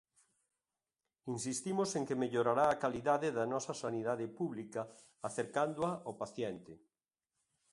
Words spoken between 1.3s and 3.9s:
Insistimos en que mellorará a calidade da nosa